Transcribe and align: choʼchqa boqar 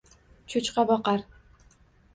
choʼchqa 0.53 0.87
boqar 0.93 1.25